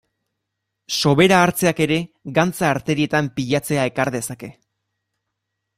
Sobera 0.99 1.41
hartzeak 1.47 1.81
ere 1.87 1.99
gantza 2.39 2.67
arterietan 2.75 3.29
pilatzea 3.37 3.87
ekar 3.93 4.13
dezake. 4.19 4.51